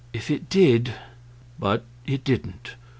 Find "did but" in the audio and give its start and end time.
0.49-1.85